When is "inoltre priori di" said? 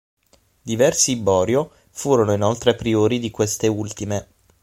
2.33-3.29